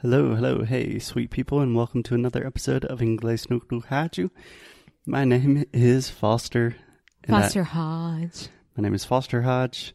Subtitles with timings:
[0.00, 4.30] Hello, hello, hey, sweet people, and welcome to another episode of Inglês no Rádio.
[5.06, 6.76] My name is Foster.
[7.24, 8.48] and I- Foster Hodge.
[8.76, 9.94] my name is Foster Hodge.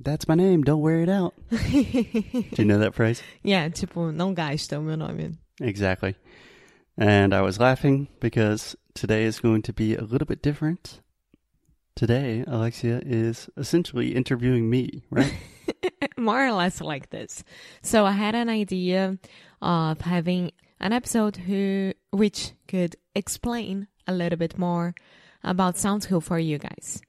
[0.00, 0.62] That's my name.
[0.64, 1.34] Don't wear it out.
[1.50, 1.56] Do
[2.56, 3.22] you know that phrase?
[3.42, 5.38] yeah, tipo, não gasta o meu nome.
[5.60, 6.16] Exactly.
[6.96, 11.00] And I was laughing because today is going to be a little bit different.
[11.96, 15.32] Today, Alexia is essentially interviewing me, right?
[16.24, 17.44] More or less like this.
[17.82, 19.18] So I had an idea
[19.60, 24.94] of having an episode who which could explain a little bit more
[25.42, 27.00] about Sound School for you guys.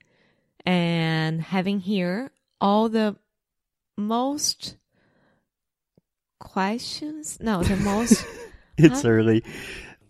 [0.64, 3.16] And having here all the
[3.96, 4.76] most
[6.38, 8.24] questions no the most
[8.76, 9.08] it's Huh?
[9.08, 9.42] early.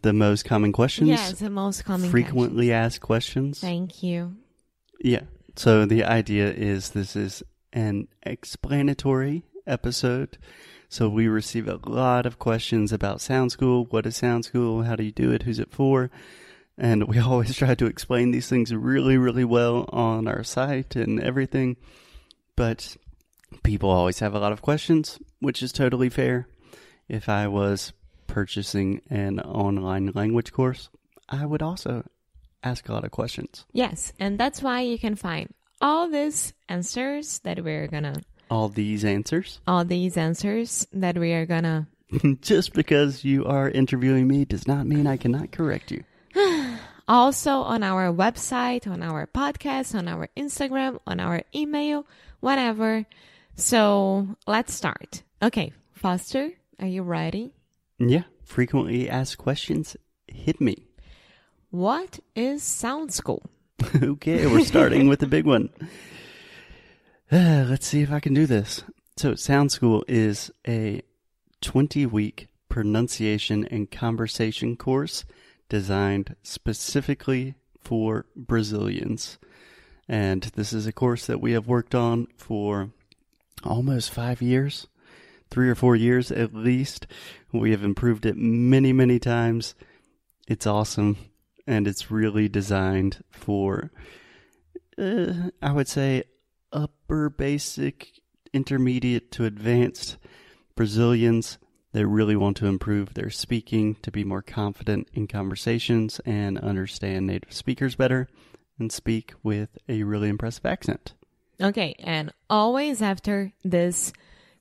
[0.03, 3.61] The most common questions, yes the most common frequently asked questions.
[3.61, 3.61] questions.
[3.61, 4.37] thank you
[5.01, 5.23] Yeah.
[5.57, 7.43] So the idea is this is
[7.77, 10.39] an explanatory episode.
[10.89, 13.85] So we receive a lot of questions about Sound School.
[13.85, 14.85] What is Sound School?
[14.85, 15.43] How do you do it?
[15.43, 16.11] Who's it for?
[16.79, 21.21] And we always try to explain these things really, really well on our site and
[21.21, 21.77] everything.
[22.57, 22.97] But
[23.63, 26.49] people always have a lot of questions, which is totally fair.
[27.09, 27.93] If I was
[28.27, 30.89] purchasing an online language course,
[31.29, 32.05] I would also
[32.65, 33.65] ask a lot of questions.
[33.73, 38.15] yes and that's why you can find all these answers that we're gonna
[38.51, 39.61] All these answers.
[39.67, 41.89] all these answers that we are gonna
[42.41, 46.05] Just because you are interviewing me does not mean I cannot correct you.
[47.09, 52.07] also on our website, on our podcast, on our Instagram, on our email,
[52.41, 53.07] whatever.
[53.57, 55.23] So let's start.
[55.43, 57.53] Okay, Foster, are you ready?
[57.99, 59.97] Yeah, frequently asked questions
[60.29, 60.87] hit me.
[61.71, 63.51] What is Sound School?
[64.03, 65.71] okay, we're starting with the big one.
[67.29, 68.85] Uh, let's see if I can do this.
[69.17, 71.03] So, Sound School is a
[71.61, 75.25] 20 week pronunciation and conversation course
[75.69, 79.39] designed specifically for Brazilians.
[80.09, 82.91] And this is a course that we have worked on for
[83.65, 84.87] almost five years,
[85.51, 87.09] three or four years at least.
[87.53, 89.75] We have improved it many, many times.
[90.47, 91.17] It's awesome,
[91.67, 93.91] and it's really designed for,
[94.99, 96.25] uh, I would say,
[96.73, 98.21] upper basic,
[98.53, 100.17] intermediate to advanced
[100.75, 101.59] Brazilians
[101.93, 107.27] that really want to improve their speaking, to be more confident in conversations, and understand
[107.27, 108.29] native speakers better,
[108.79, 111.15] and speak with a really impressive accent.
[111.61, 114.13] Okay, and always after this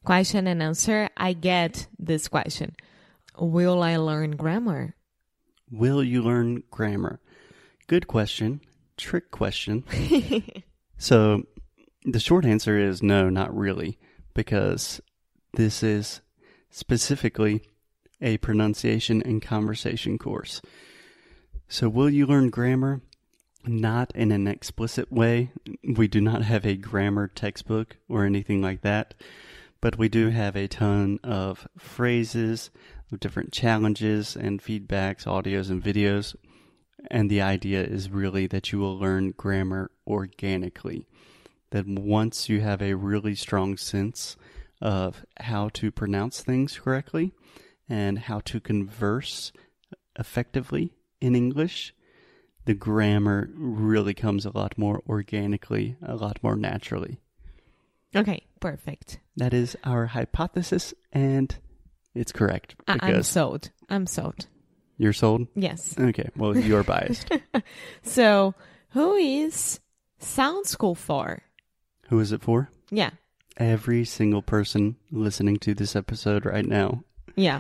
[0.05, 2.75] question and answer, I get this question
[3.37, 4.95] Will I learn grammar?
[5.71, 7.19] Will you learn grammar?
[7.87, 8.61] Good question.
[8.97, 9.83] Trick question.
[10.97, 11.43] so,
[12.03, 13.97] the short answer is no, not really,
[14.33, 15.01] because
[15.53, 16.21] this is
[16.69, 17.61] specifically
[18.21, 20.61] a pronunciation and conversation course.
[21.67, 23.01] So, will you learn grammar?
[23.65, 25.51] Not in an explicit way.
[25.83, 29.15] We do not have a grammar textbook or anything like that,
[29.81, 32.69] but we do have a ton of phrases,
[33.11, 36.35] of different challenges and feedbacks, audios and videos.
[37.11, 41.07] And the idea is really that you will learn grammar organically.
[41.71, 44.38] That once you have a really strong sense
[44.81, 47.33] of how to pronounce things correctly
[47.88, 49.51] and how to converse
[50.17, 51.93] effectively in English,
[52.66, 57.19] the grammar really comes a lot more organically, a lot more naturally.
[58.16, 59.19] Okay, perfect.
[59.35, 61.57] That is our hypothesis, and
[62.15, 63.71] it's correct I- I'm because sold.
[63.89, 64.47] I'm sold.
[64.97, 65.47] you're sold.
[65.55, 65.95] Yes.
[65.99, 67.29] Okay, well, you're biased.
[68.03, 68.55] So,
[68.89, 69.79] who is
[70.19, 71.43] Sound School for?
[72.09, 72.69] Who is it for?
[72.89, 73.11] Yeah.
[73.57, 77.03] Every single person listening to this episode right now.
[77.35, 77.59] Yeah.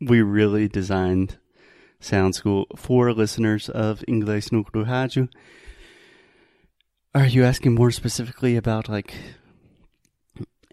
[0.00, 1.38] We really designed
[2.00, 5.28] Sound School for listeners of Inglês no.
[7.14, 9.14] Are you asking more specifically about like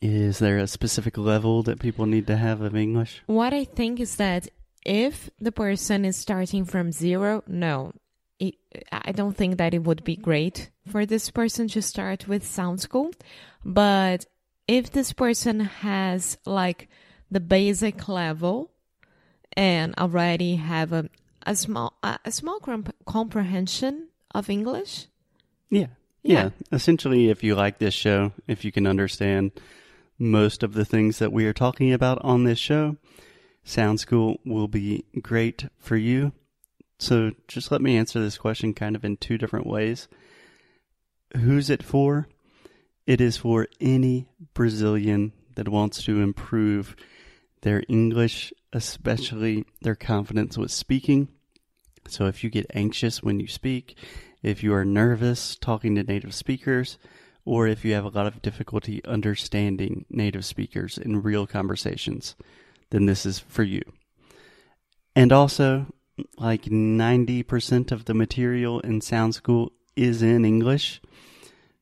[0.04, 3.24] is there a specific level that people need to have of English?
[3.26, 4.50] What I think is that
[4.86, 7.94] if the person is starting from zero, no,
[8.38, 8.56] it,
[8.92, 12.82] I don't think that it would be great for this person to start with Sound
[12.82, 13.12] School.
[13.64, 14.26] But
[14.68, 16.90] if this person has like
[17.32, 18.72] the basic level
[19.54, 21.10] and already have a,
[21.48, 25.08] a small a, a small comp- comprehension of English,
[25.70, 25.88] Yeah.
[26.24, 26.34] Yeah.
[26.34, 26.50] yeah.
[26.74, 29.52] Essentially, if you like this show, if you can understand
[30.24, 32.96] most of the things that we are talking about on this show,
[33.64, 36.32] Sound School will be great for you.
[36.98, 40.08] So just let me answer this question kind of in two different ways.
[41.36, 42.28] Who's it for?
[43.06, 46.96] It is for any Brazilian that wants to improve
[47.62, 51.28] their English, especially their confidence with speaking.
[52.08, 53.98] So if you get anxious when you speak,
[54.42, 56.98] if you are nervous talking to native speakers,
[57.46, 62.36] or if you have a lot of difficulty understanding native speakers in real conversations,
[62.90, 63.82] then this is for you.
[65.16, 65.88] And also,
[66.38, 71.02] like 90% of the material in Sound School is in English.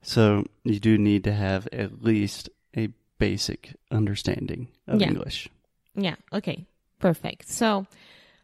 [0.01, 5.07] So you do need to have at least a basic understanding of Yeah.
[5.07, 5.47] English.
[5.95, 6.65] Yeah, okay.
[6.99, 7.47] Perfect.
[7.49, 7.85] So,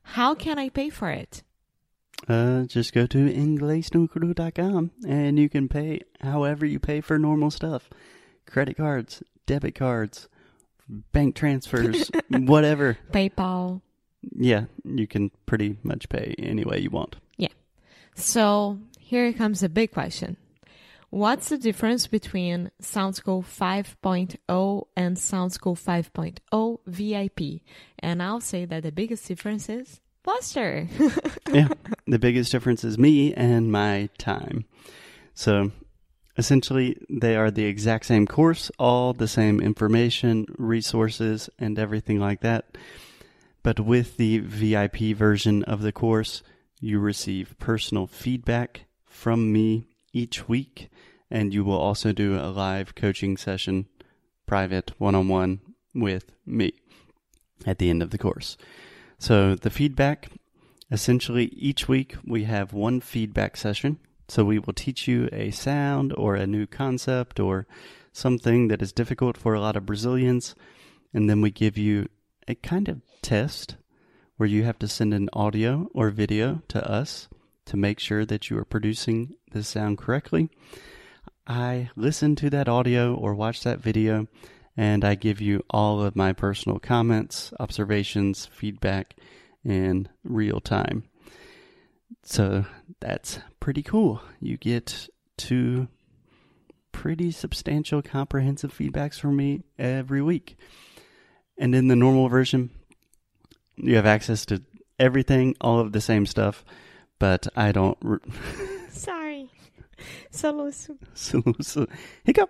[0.03, 1.43] how can I pay for it?
[2.27, 7.89] Uh, just go to inglesnucru.com and you can pay however you pay for normal stuff.
[8.45, 10.27] Credit cards, debit cards,
[10.87, 12.97] bank transfers, whatever.
[13.11, 13.81] PayPal.
[14.35, 17.17] Yeah, you can pretty much pay any way you want.
[17.37, 17.49] Yeah.
[18.15, 20.37] So, here comes a big question.
[21.09, 27.61] What's the difference between Sound School 5.0 and Sound School 5.0 VIP?
[27.99, 30.89] And I'll say that the biggest difference is Foster.
[31.53, 31.69] yeah,
[32.07, 34.65] the biggest difference is me and my time.
[35.33, 35.71] So
[36.37, 42.41] essentially, they are the exact same course, all the same information, resources, and everything like
[42.41, 42.77] that.
[43.63, 46.43] But with the VIP version of the course,
[46.79, 50.89] you receive personal feedback from me each week,
[51.29, 53.87] and you will also do a live coaching session,
[54.45, 55.59] private one on one
[55.93, 56.73] with me
[57.65, 58.57] at the end of the course.
[59.19, 60.29] So the feedback
[60.91, 63.99] essentially each week we have one feedback session.
[64.27, 67.65] So we will teach you a sound or a new concept or
[68.11, 70.55] something that is difficult for a lot of Brazilians.
[71.13, 72.07] And then we give you
[72.47, 73.77] a kind of test
[74.35, 77.27] where you have to send an audio or video to us
[77.65, 80.49] to make sure that you are producing the sound correctly.
[81.45, 84.27] I listen to that audio or watch that video
[84.75, 89.15] and I give you all of my personal comments, observations, feedback
[89.67, 91.03] in real time.
[92.23, 92.65] So
[93.01, 94.21] that's pretty cool.
[94.39, 95.89] You get two
[96.91, 100.57] pretty substantial comprehensive feedbacks from me every week.
[101.57, 102.69] And in the normal version,
[103.75, 104.63] you have access to
[104.97, 106.63] everything, all of the same stuff,
[107.19, 107.97] but I don't.
[108.01, 108.19] Re-
[108.89, 109.51] Sorry.
[110.31, 110.97] Soluço.
[111.13, 111.87] so, so
[112.23, 112.49] hiccup.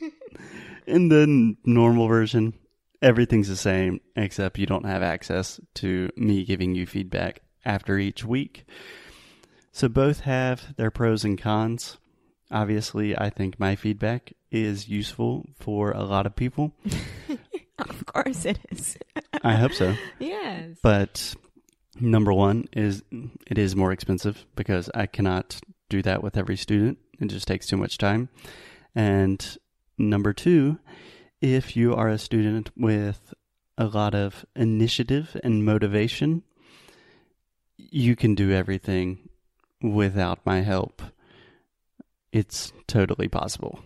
[0.86, 2.54] In the normal version,
[3.02, 8.24] everything's the same except you don't have access to me giving you feedback after each
[8.24, 8.66] week.
[9.72, 11.98] So both have their pros and cons.
[12.50, 16.72] Obviously, I think my feedback is useful for a lot of people.
[17.78, 18.96] Of course it is.
[19.42, 19.94] I hope so.
[20.18, 20.78] yes.
[20.82, 21.34] But
[22.00, 23.02] number one is
[23.46, 26.98] it is more expensive because I cannot do that with every student.
[27.20, 28.28] It just takes too much time.
[28.94, 29.58] And
[29.98, 30.78] number two,
[31.40, 33.34] if you are a student with
[33.78, 36.42] a lot of initiative and motivation,
[37.76, 39.28] you can do everything
[39.82, 41.02] without my help.
[42.32, 43.80] It's totally possible.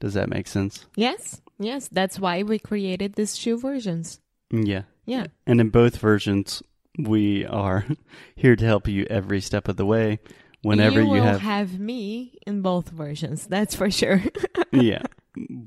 [0.00, 0.86] Does that make sense?
[0.94, 1.42] Yes.
[1.58, 1.88] Yes.
[1.90, 4.20] That's why we created these two versions.
[4.50, 4.82] Yeah.
[5.06, 5.26] Yeah.
[5.46, 6.62] And in both versions,
[6.98, 7.84] we are
[8.36, 10.20] here to help you every step of the way.
[10.62, 13.46] Whenever you you, will have, me in both versions.
[13.46, 14.22] That's for sure.
[14.72, 15.02] yeah,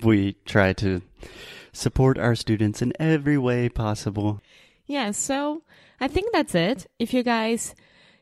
[0.03, 1.01] we try to
[1.73, 4.41] support our students in every way possible.
[4.87, 5.11] yeah.
[5.11, 5.63] So
[5.99, 6.87] I think that's it.
[6.99, 7.75] If you guys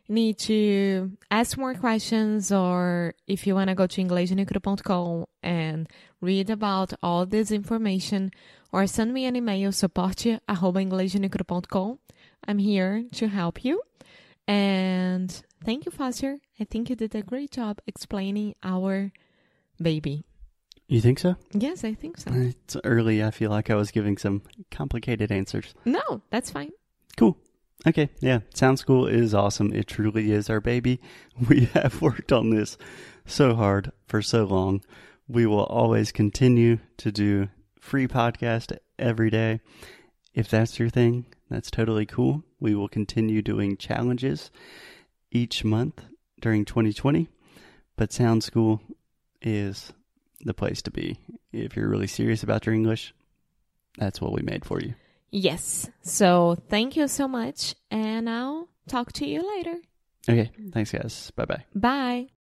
[0.10, 5.88] need to ask more questions or if you want to go to inglesnucro.com and
[6.20, 8.32] read about all this information
[8.72, 11.98] or send me an email suporte arroba.
[12.48, 13.82] I'm here to help you.
[14.48, 15.30] And
[15.63, 16.39] thank you, Foster.
[16.60, 19.12] I think you did a great job explaining our
[19.80, 20.25] baby.
[20.89, 21.36] You think so?
[21.53, 22.31] Yes, I think so.
[22.34, 23.24] It's early.
[23.24, 24.41] I feel like I was giving some
[24.72, 25.75] complicated answers.
[25.86, 26.72] No, that's fine.
[27.15, 27.38] Cool.
[27.86, 28.10] Okay.
[28.22, 28.39] Yeah.
[28.55, 29.72] Sound School is awesome.
[29.72, 31.00] It truly is our baby.
[31.48, 32.75] We have worked on this
[33.24, 34.81] so hard for so long.
[35.27, 39.62] We will always continue to do free podcast every day.
[40.34, 42.43] If that's your thing, that's totally cool.
[42.60, 44.50] We will continue doing challenges
[45.31, 46.03] each month
[46.41, 47.29] during 2020.
[47.96, 48.81] But Sound School
[49.39, 49.93] is
[50.41, 51.19] the place to be.
[51.51, 53.13] If you're really serious about your English,
[53.98, 54.93] that's what we made for you.
[55.31, 55.89] Yes.
[56.01, 57.75] So thank you so much.
[57.91, 59.75] And I'll talk to you later.
[60.27, 60.51] Okay.
[60.72, 61.31] Thanks, guys.
[61.31, 61.65] Bye bye.
[61.75, 62.29] Bye.